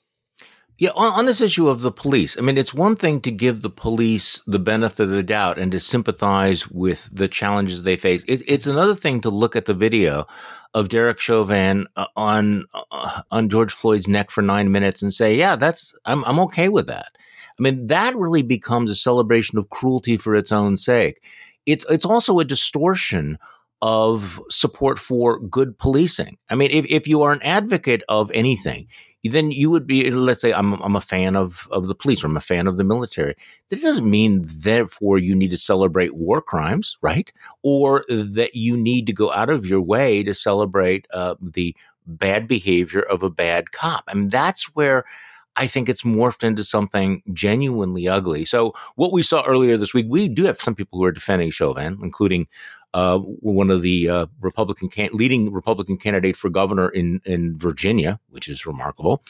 [0.77, 3.61] Yeah, on, on, this issue of the police, I mean, it's one thing to give
[3.61, 8.23] the police the benefit of the doubt and to sympathize with the challenges they face.
[8.23, 10.25] It, it's another thing to look at the video
[10.73, 15.35] of Derek Chauvin uh, on uh, on George Floyd's neck for nine minutes and say,
[15.35, 19.69] "Yeah, that's I'm I'm okay with that." I mean, that really becomes a celebration of
[19.69, 21.21] cruelty for its own sake.
[21.67, 23.37] It's it's also a distortion
[23.81, 26.37] of support for good policing.
[26.49, 28.87] I mean, if, if you are an advocate of anything,
[29.23, 32.27] then you would be, let's say, I'm, I'm a fan of, of the police or
[32.27, 33.35] I'm a fan of the military.
[33.69, 37.31] That doesn't mean, therefore, you need to celebrate war crimes, right?
[37.61, 41.75] Or that you need to go out of your way to celebrate uh, the
[42.07, 44.03] bad behavior of a bad cop.
[44.07, 45.05] I mean, that's where
[45.55, 48.45] I think it's morphed into something genuinely ugly.
[48.45, 51.51] So, what we saw earlier this week, we do have some people who are defending
[51.51, 52.47] Chauvin, including
[52.93, 58.19] uh, one of the uh, Republican can- leading Republican candidate for governor in in Virginia,
[58.29, 59.23] which is remarkable.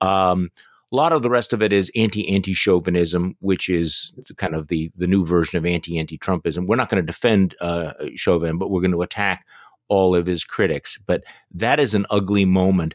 [0.00, 0.50] Um,
[0.92, 4.68] a lot of the rest of it is anti anti chauvinism, which is kind of
[4.68, 6.66] the the new version of anti anti Trumpism.
[6.66, 9.46] We're not going to defend uh, Chauvin, but we're going to attack
[9.88, 10.98] all of his critics.
[11.04, 12.94] But that is an ugly moment.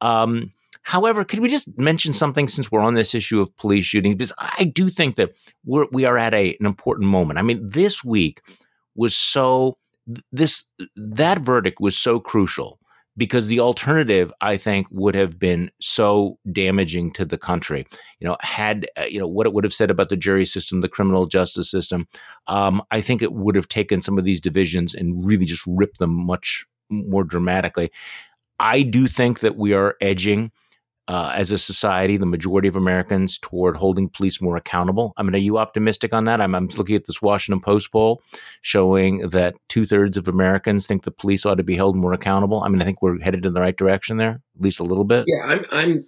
[0.00, 4.16] Um, However, could we just mention something since we're on this issue of police shootings?
[4.16, 5.30] Because I do think that
[5.64, 7.38] we're, we are at a, an important moment.
[7.38, 8.40] I mean, this week
[8.94, 9.76] was so
[10.32, 10.64] this
[10.96, 12.78] that verdict was so crucial
[13.16, 17.86] because the alternative i think would have been so damaging to the country
[18.18, 20.80] you know had uh, you know what it would have said about the jury system
[20.80, 22.06] the criminal justice system
[22.46, 25.98] um, i think it would have taken some of these divisions and really just ripped
[25.98, 27.90] them much more dramatically
[28.58, 30.50] i do think that we are edging
[31.08, 35.12] uh, as a society, the majority of Americans toward holding police more accountable.
[35.16, 36.40] I mean, are you optimistic on that?
[36.40, 38.22] I'm, I'm looking at this Washington Post poll
[38.60, 42.62] showing that two thirds of Americans think the police ought to be held more accountable.
[42.62, 45.04] I mean, I think we're headed in the right direction there, at least a little
[45.04, 45.24] bit.
[45.26, 46.04] Yeah, I'm, I'm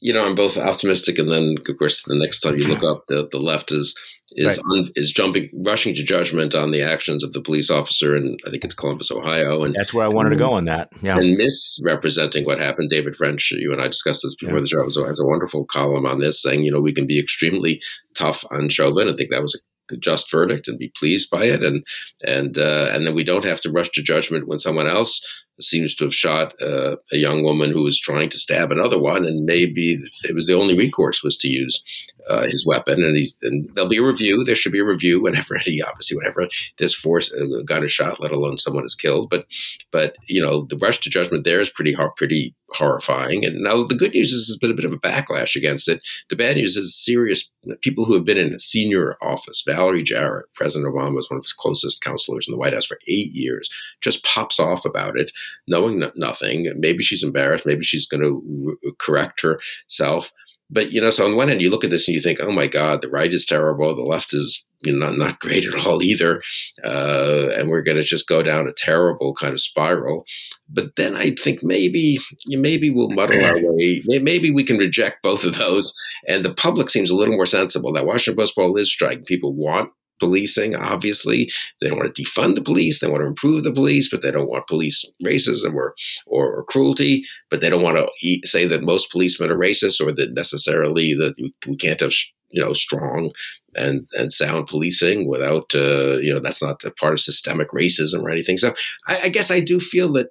[0.00, 3.02] you know, I'm both optimistic and then, of course, the next time you look up,
[3.08, 3.94] the, the left is
[4.36, 4.78] is right.
[4.78, 8.50] un, is jumping, rushing to judgment on the actions of the police officer and I
[8.50, 10.88] think it's Columbus, Ohio, and that's where I wanted and, to go on that.
[11.02, 12.90] Yeah, and misrepresenting what happened.
[12.90, 14.62] David French, you and I discussed this before yeah.
[14.62, 17.18] the show, so has a wonderful column on this, saying you know we can be
[17.18, 17.82] extremely
[18.14, 19.08] tough on Chauvin.
[19.08, 19.60] I think that was
[19.90, 21.84] a just verdict and be pleased by it, and
[22.24, 25.20] and uh, and then we don't have to rush to judgment when someone else
[25.60, 29.24] seems to have shot uh, a young woman who was trying to stab another one,
[29.24, 31.84] and maybe it was the only recourse was to use
[32.28, 33.02] uh, his weapon.
[33.02, 34.44] And, and there'll be a review.
[34.44, 38.20] There should be a review whenever any, obviously, whenever this force uh, gun is shot,
[38.20, 39.30] let alone someone is killed.
[39.30, 39.46] But,
[39.90, 43.44] but you know, the rush to judgment there is pretty pretty horrifying.
[43.44, 46.00] And now the good news is there's been a bit of a backlash against it.
[46.28, 49.62] The bad news is serious people who have been in senior office.
[49.66, 52.98] Valerie Jarrett, President Obama was one of his closest counselors in the White House for
[53.08, 53.68] eight years,
[54.00, 55.32] just pops off about it
[55.66, 56.72] knowing nothing.
[56.76, 57.66] Maybe she's embarrassed.
[57.66, 58.42] Maybe she's going to
[58.82, 60.32] re- correct herself.
[60.70, 62.52] But you know, so on one end, you look at this and you think, "Oh
[62.52, 63.94] my God, the right is terrible.
[63.94, 66.40] The left is you know not, not great at all either,"
[66.84, 70.24] uh, and we're going to just go down a terrible kind of spiral.
[70.68, 74.00] But then I think maybe maybe we'll muddle our way.
[74.06, 75.92] Maybe we can reject both of those,
[76.28, 77.92] and the public seems a little more sensible.
[77.92, 79.24] That Washington Post poll is striking.
[79.24, 80.76] People want policing.
[80.76, 83.00] Obviously, they don't want to defund the police.
[83.00, 85.94] They want to improve the police, but they don't want police racism or
[86.26, 87.24] or, or cruelty.
[87.50, 91.14] But they don't want to eat, say that most policemen are racist or that necessarily
[91.14, 91.34] that
[91.66, 92.12] we can't have
[92.50, 93.32] you know strong
[93.74, 98.22] and and sound policing without uh, you know that's not a part of systemic racism
[98.22, 98.56] or anything.
[98.56, 98.74] So
[99.06, 100.28] I, I guess I do feel that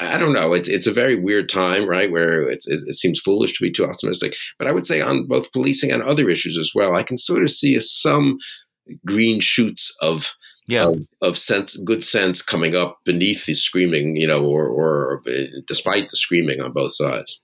[0.00, 0.54] I don't know.
[0.54, 2.10] It's it's a very weird time, right?
[2.10, 4.34] Where it's, it seems foolish to be too optimistic.
[4.58, 7.42] But I would say on both policing and other issues as well, I can sort
[7.42, 8.38] of see some
[9.06, 10.34] green shoots of
[10.68, 10.86] yeah.
[10.86, 15.22] of, of sense, good sense coming up beneath the screaming, you know, or or
[15.66, 17.42] despite the screaming on both sides.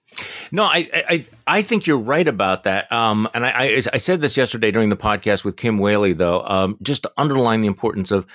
[0.51, 2.91] No, I, I I think you're right about that.
[2.93, 6.43] Um, and I, I, I said this yesterday during the podcast with Kim Wehle, though,
[6.43, 8.27] um, just to underline the importance of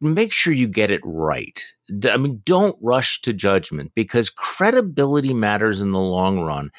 [0.00, 1.62] make sure you get it right.
[2.08, 6.70] I mean, don't rush to judgment because credibility matters in the long run.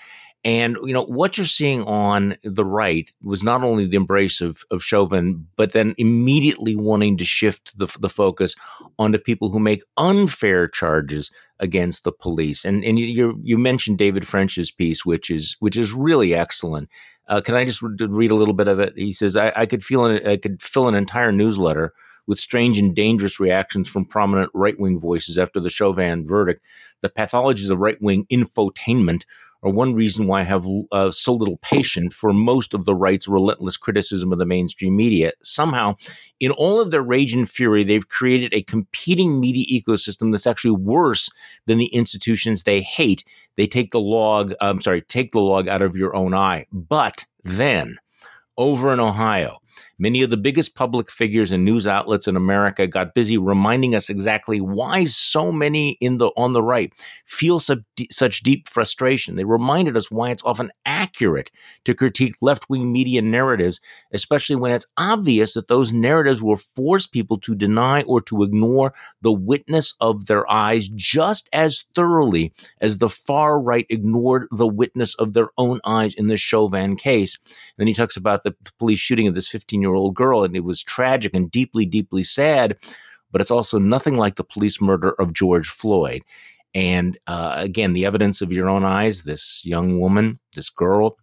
[0.44, 4.64] And you know what you're seeing on the right was not only the embrace of,
[4.72, 8.56] of Chauvin, but then immediately wanting to shift the, the focus
[8.98, 12.66] onto people who make unfair charges against the police.
[12.66, 16.90] And and you you mentioned David French's piece, which is which is really excellent.
[17.28, 18.94] Uh, can I just read a little bit of it?
[18.96, 21.94] He says, "I, I could feel an, I could fill an entire newsletter."
[22.28, 26.64] with strange and dangerous reactions from prominent right wing voices after the Chauvin verdict.
[27.02, 29.24] The pathologies of right wing infotainment
[29.64, 33.28] are one reason why I have uh, so little patience for most of the right's
[33.28, 35.32] relentless criticism of the mainstream media.
[35.44, 35.96] Somehow,
[36.40, 40.72] in all of their rage and fury, they've created a competing media ecosystem that's actually
[40.72, 41.30] worse
[41.68, 43.24] than the institutions they hate.
[43.56, 46.66] They take the log, I'm sorry, take the log out of your own eye.
[46.72, 47.98] But then,
[48.58, 49.61] over in Ohio,
[50.02, 54.10] Many of the biggest public figures and news outlets in America got busy reminding us
[54.10, 56.92] exactly why so many in the on the right
[57.24, 59.36] feel such, such deep frustration.
[59.36, 61.52] They reminded us why it's often accurate
[61.86, 63.80] to critique left-wing media narratives,
[64.12, 68.96] especially when it's obvious that those narratives will force people to deny or to ignore
[69.22, 75.14] the witness of their eyes just as thoroughly as the far right ignored the witness
[75.14, 77.38] of their own eyes in the Chauvin case.
[77.78, 80.64] then he talks about the police shooting of this 15 year old girl, and it
[80.64, 82.78] was tragic and deeply, deeply sad.
[83.32, 86.24] But it's also nothing like the police murder of George Floyd.
[86.74, 91.18] And uh, again, the evidence of your own eyes this young woman, this girl,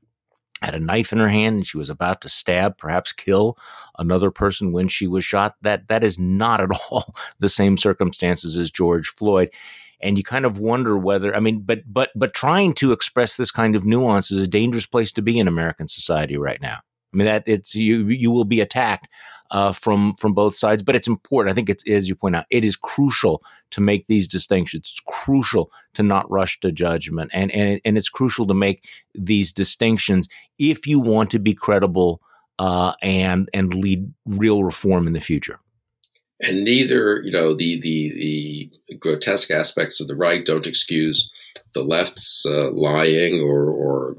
[0.62, 3.56] had a knife in her hand and she was about to stab, perhaps kill
[3.98, 5.54] another person when she was shot.
[5.62, 9.50] That that is not at all the same circumstances as George Floyd.
[10.00, 13.50] And you kind of wonder whether I mean, but but but trying to express this
[13.50, 16.80] kind of nuance is a dangerous place to be in American society right now.
[17.12, 19.08] I mean that it's you you will be attacked
[19.50, 21.52] uh, from from both sides, but it's important.
[21.52, 24.90] I think it's as you point out, it is crucial to make these distinctions.
[24.90, 29.52] It's crucial to not rush to judgment, and and and it's crucial to make these
[29.52, 32.20] distinctions if you want to be credible
[32.58, 35.60] uh, and and lead real reform in the future.
[36.40, 41.32] And neither, you know, the the the grotesque aspects of the right don't excuse
[41.74, 44.16] the left's uh, lying or, or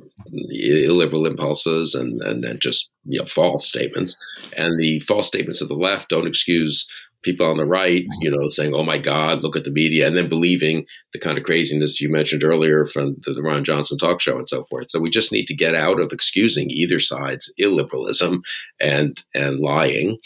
[0.52, 4.16] illiberal impulses and, and, and just you know, false statements.
[4.58, 6.88] And the false statements of the left don't excuse
[7.22, 10.16] people on the right, you know, saying, "Oh my God, look at the media," and
[10.16, 14.38] then believing the kind of craziness you mentioned earlier from the, Ron Johnson talk show
[14.38, 14.90] and so forth.
[14.90, 18.42] So we just need to get out of excusing either side's illiberalism
[18.80, 20.18] and and lying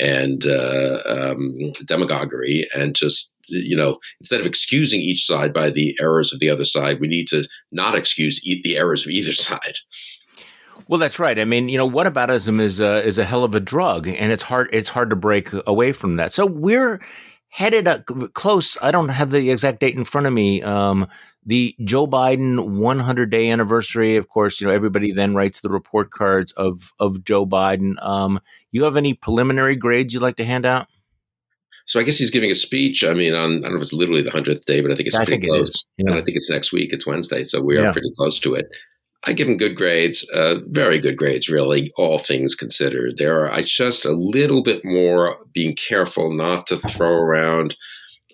[0.00, 5.96] and uh, um, demagoguery, and just you know, instead of excusing each side by the
[6.00, 9.32] errors of the other side, we need to not excuse e- the errors of either
[9.32, 9.78] side.
[10.88, 11.38] Well, that's right.
[11.38, 14.42] I mean, you know, whataboutism is a, is a hell of a drug, and it's
[14.42, 16.32] hard it's hard to break away from that.
[16.32, 17.00] So we're
[17.48, 18.76] headed up close.
[18.82, 20.62] I don't have the exact date in front of me.
[20.62, 21.08] Um,
[21.44, 24.16] the Joe Biden 100 day anniversary.
[24.16, 28.02] Of course, you know everybody then writes the report cards of of Joe Biden.
[28.04, 30.88] Um, you have any preliminary grades you'd like to hand out?
[31.92, 33.04] So I guess he's giving a speech.
[33.04, 35.08] I mean, on I don't know if it's literally the hundredth day, but I think
[35.08, 35.74] it's I pretty think close.
[35.74, 36.10] It yeah.
[36.10, 36.90] And I think it's next week.
[36.90, 37.90] It's Wednesday, so we are yeah.
[37.90, 38.74] pretty close to it.
[39.26, 43.18] I give him good grades, uh, very good grades, really, all things considered.
[43.18, 47.76] There are I just a little bit more being careful not to throw around.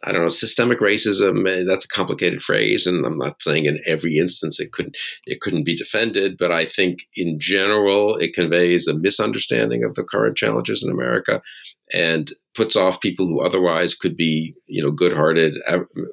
[0.05, 1.49] I don't know, systemic racism.
[1.49, 5.41] Eh, that's a complicated phrase, and I'm not saying in every instance it couldn't it
[5.41, 10.37] couldn't be defended, but I think in general it conveys a misunderstanding of the current
[10.37, 11.43] challenges in America
[11.93, 15.59] and puts off people who otherwise could be, you know, good-hearted,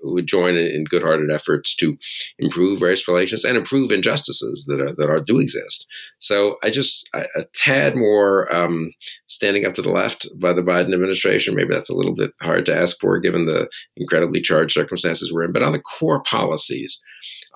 [0.04, 1.98] would join in good-hearted efforts to
[2.38, 5.88] improve race relations and improve injustices that are, that are do exist.
[6.20, 8.92] So I just a, tad more um,
[9.26, 11.56] standing up to the left by the Biden administration.
[11.56, 13.68] Maybe that's a little bit hard to ask for given the
[13.98, 15.52] incredibly charged circumstances we're in.
[15.52, 17.02] But on the core policies,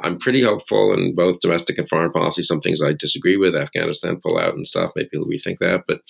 [0.02, 2.42] I'm pretty hopeful in both domestic and foreign policy.
[2.42, 4.92] Some things I disagree with, Afghanistan pull out and stuff.
[4.96, 5.84] Maybe he'll rethink that.
[5.88, 6.02] But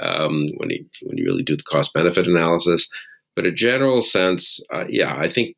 [0.00, 2.88] um, when you when you really do the cost benefit analysis,
[3.36, 5.56] but a general sense, uh, yeah, I think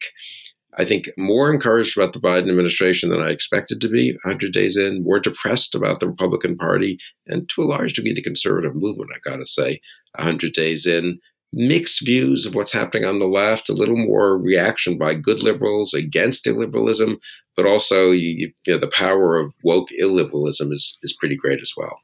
[0.78, 4.76] I think more encouraged about the Biden administration than I expected to be 100 days
[4.76, 9.10] in, more depressed about the Republican Party, and to a large degree the conservative movement,
[9.14, 9.80] I got to say,
[10.16, 11.18] 100 days in
[11.52, 15.94] mixed views of what's happening on the left, a little more reaction by good liberals
[15.94, 17.16] against illiberalism,
[17.56, 21.72] but also you, you know, the power of woke illiberalism is, is pretty great as
[21.76, 22.00] well.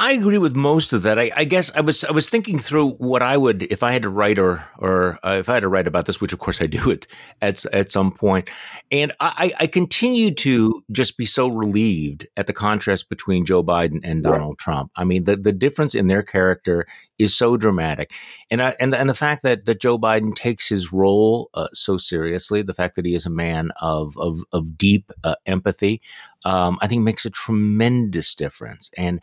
[0.00, 1.18] I agree with most of that.
[1.18, 4.00] I, I, guess I was I was thinking through what I would if I had
[4.02, 6.62] to write or or uh, if I had to write about this, which of course
[6.62, 7.06] I do it
[7.42, 8.48] at at some point.
[8.90, 14.00] and I, I continue to just be so relieved at the contrast between Joe Biden
[14.02, 14.58] and Donald right.
[14.58, 14.90] Trump.
[14.96, 16.86] I mean, the the difference in their character
[17.18, 18.10] is so dramatic,
[18.50, 21.98] and I, and and the fact that that Joe Biden takes his role uh, so
[21.98, 26.00] seriously, the fact that he is a man of of of deep uh, empathy,
[26.46, 29.20] um, I think makes a tremendous difference, and.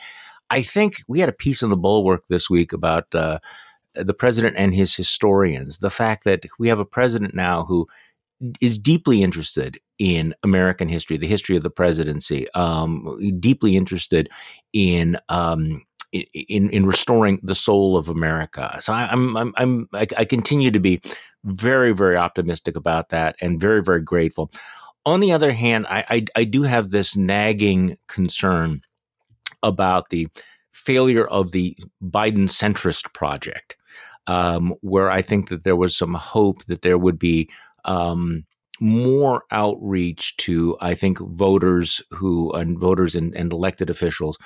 [0.49, 3.39] I think we had a piece in the Bulwark this week about uh,
[3.95, 5.79] the president and his historians.
[5.79, 7.87] The fact that we have a president now who
[8.61, 14.29] is deeply interested in American history, the history of the presidency, um, deeply interested
[14.73, 18.77] in um, in in restoring the soul of America.
[18.79, 21.01] So I, I'm I'm, I'm I, I continue to be
[21.43, 24.51] very very optimistic about that and very very grateful.
[25.05, 28.81] On the other hand, I, I, I do have this nagging concern
[29.63, 30.27] about the
[30.71, 33.75] failure of the Biden centrist project,
[34.27, 37.49] um, where I think that there was some hope that there would be
[37.85, 38.45] um,
[38.79, 44.37] more outreach to, I think, voters who and voters and, and elected officials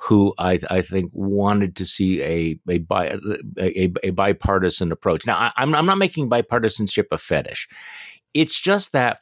[0.00, 3.18] who I, I, think wanted to see a a, bi,
[3.58, 5.26] a, a bipartisan approach.
[5.26, 7.68] Now, I, I'm, I'm not making bipartisanship a fetish.
[8.32, 9.18] It's just that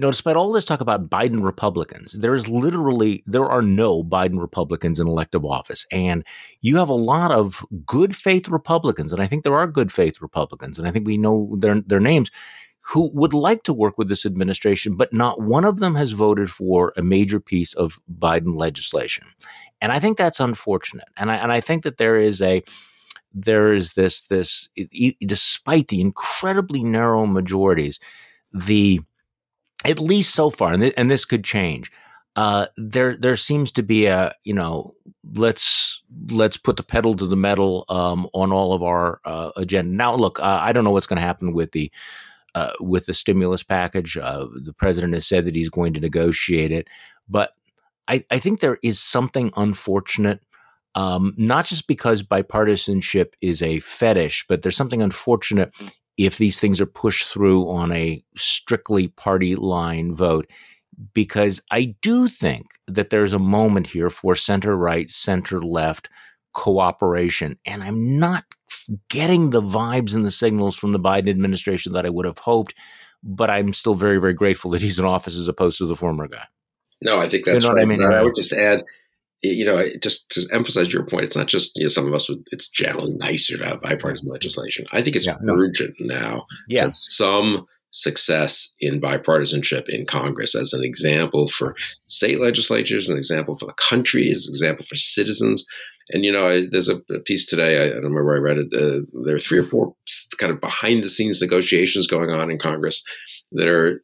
[0.00, 4.40] know, despite all this talk about Biden Republicans, there is literally there are no Biden
[4.40, 6.24] Republicans in elective office, and
[6.60, 10.20] you have a lot of good faith Republicans, and I think there are good faith
[10.20, 12.30] Republicans, and I think we know their their names
[12.82, 16.50] who would like to work with this administration, but not one of them has voted
[16.50, 19.26] for a major piece of Biden legislation,
[19.80, 22.62] and I think that's unfortunate, and I and I think that there is a
[23.32, 24.68] there is this this
[25.26, 28.00] despite the incredibly narrow majorities,
[28.52, 29.00] the
[29.84, 31.90] at least so far, and, th- and this could change.
[32.36, 34.92] Uh, there, there seems to be a, you know,
[35.34, 39.94] let's let's put the pedal to the metal um, on all of our uh, agenda.
[39.94, 41.90] Now, look, uh, I don't know what's going to happen with the
[42.54, 44.16] uh, with the stimulus package.
[44.16, 46.88] Uh, the president has said that he's going to negotiate it,
[47.28, 47.52] but
[48.06, 50.40] I, I think there is something unfortunate
[50.94, 55.74] um, not just because bipartisanship is a fetish, but there's something unfortunate
[56.26, 60.46] if these things are pushed through on a strictly party line vote,
[61.14, 66.10] because I do think that there's a moment here for center right, center left
[66.52, 67.58] cooperation.
[67.64, 68.44] And I'm not
[69.08, 72.74] getting the vibes and the signals from the Biden administration that I would have hoped,
[73.22, 76.28] but I'm still very, very grateful that he's in office as opposed to the former
[76.28, 76.44] guy.
[77.02, 77.82] No, I think that's you know right.
[77.82, 78.02] I, mean?
[78.02, 78.82] I would just add
[79.42, 82.28] you know, just to emphasize your point, it's not just you know some of us.
[82.28, 84.86] Would, it's generally nicer to have bipartisan legislation.
[84.92, 86.18] I think it's yeah, urgent no.
[86.18, 86.46] now.
[86.68, 86.88] Yeah.
[86.92, 91.74] some success in bipartisanship in Congress as an example for
[92.06, 95.66] state legislatures, an example for the country, as an example for citizens.
[96.10, 97.80] And you know, I, there's a, a, piece today.
[97.80, 98.72] I, I, don't remember where I read it.
[98.72, 99.94] Uh, there are three or four
[100.38, 103.02] kind of behind the scenes negotiations going on in Congress
[103.52, 104.02] that are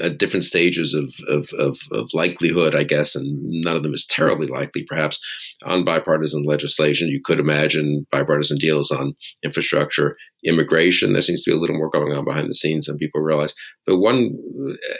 [0.00, 4.04] at different stages of, of, of, of, likelihood, I guess, and none of them is
[4.04, 5.18] terribly likely, perhaps,
[5.64, 7.08] on bipartisan legislation.
[7.08, 11.12] You could imagine bipartisan deals on infrastructure, immigration.
[11.12, 13.54] There seems to be a little more going on behind the scenes than people realize.
[13.86, 14.30] But one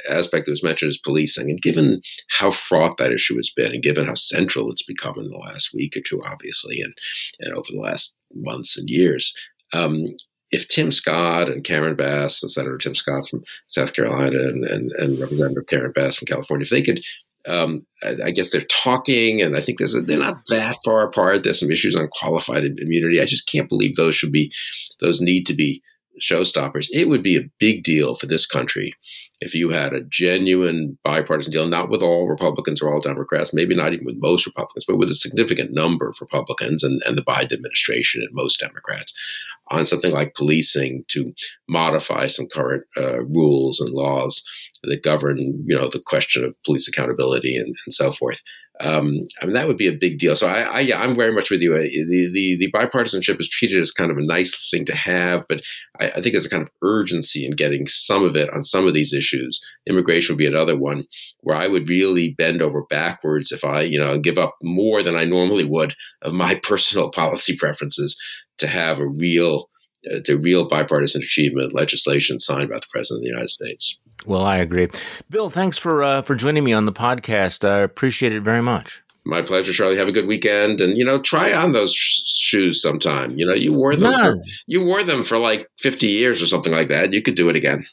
[0.09, 1.51] aspect that was mentioned is policing.
[1.51, 2.01] And given
[2.31, 5.75] how fraught that issue has been, and given how central it's become in the last
[5.75, 6.95] week or two, obviously, and,
[7.41, 9.35] and over the last months and years,
[9.75, 10.07] um,
[10.55, 14.93] if Tim Scott and Karen Bass, and Senator Tim Scott from South Carolina and, and,
[14.93, 17.03] and Representative Karen Bass from California, if they could,
[17.49, 21.43] um, I, I, guess they're talking, and I think a, they're not that far apart.
[21.43, 23.21] There's some issues on qualified immunity.
[23.21, 24.53] I just can't believe those should be,
[25.01, 25.83] those need to be
[26.23, 26.87] showstoppers.
[26.93, 28.93] It would be a big deal for this country
[29.41, 33.75] if you had a genuine bipartisan deal, not with all Republicans or all Democrats, maybe
[33.75, 37.25] not even with most Republicans, but with a significant number of Republicans and, and the
[37.25, 39.13] Biden administration and most Democrats
[39.71, 41.33] on something like policing to
[41.69, 44.43] modify some current uh, rules and laws
[44.83, 48.43] that govern, you know, the question of police accountability and, and so forth.
[48.81, 50.35] Um, I mean, that would be a big deal.
[50.35, 51.73] So I, I, yeah, I'm very much with you.
[51.75, 55.63] The, the, the bipartisanship is treated as kind of a nice thing to have, but
[56.01, 58.85] I, I, think there's a kind of urgency in getting some of it on some
[58.85, 59.61] of these issues.
[59.89, 61.05] Immigration would be another one
[61.41, 65.15] where I would really bend over backwards if I, you know, give up more than
[65.15, 68.21] I normally would of my personal policy preferences
[68.65, 69.69] to have a real,
[70.11, 73.99] uh, to real bipartisan achievement legislation signed by the president of the United States.
[74.27, 74.89] Well, I agree.
[75.29, 77.69] Bill, thanks for uh, for joining me on the podcast.
[77.69, 79.03] I appreciate it very much.
[79.27, 79.97] My pleasure, Charlie.
[79.97, 83.39] Have a good weekend, and you know, try on those sh- shoes sometime.
[83.39, 84.13] You know, you wore them.
[84.13, 84.37] For,
[84.67, 87.13] you wore them for like fifty years or something like that.
[87.13, 87.85] You could do it again.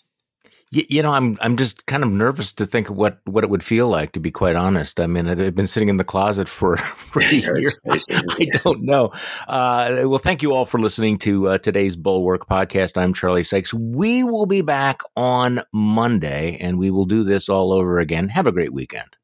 [0.72, 3.50] You, you, know, I'm I'm just kind of nervous to think of what what it
[3.50, 4.14] would feel like.
[4.14, 7.34] To be quite honest, I mean, they've been sitting in the closet for, for a
[7.34, 7.62] year.
[7.90, 9.12] I don't know.
[9.48, 13.00] Uh, well, thank you all for listening to uh, today's Bulwark podcast.
[13.00, 13.74] I'm Charlie Sykes.
[13.74, 18.30] We will be back on Monday, and we will do this all over again.
[18.30, 19.18] Have a great weekend.